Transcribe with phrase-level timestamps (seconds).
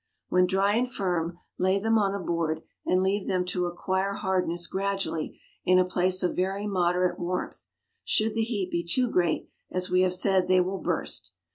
[0.29, 4.65] When dry and firm, lay them on a board and leave them to acquire hardness
[4.65, 7.67] gradually in a place of very moderate warmth;
[8.03, 11.33] should the heat be too great, as we have said, they will burst.